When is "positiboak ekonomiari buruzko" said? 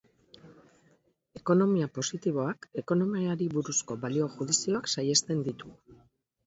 1.99-4.01